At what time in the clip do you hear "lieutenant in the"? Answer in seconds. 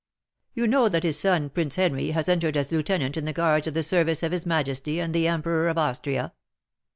2.71-3.33